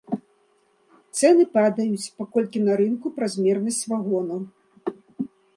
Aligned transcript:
Цэны 1.19 1.43
падаюць, 1.57 2.09
паколькі 2.21 2.63
на 2.71 2.79
рынку 2.81 3.07
празмернасць 3.21 3.85
вагонаў. 3.93 4.41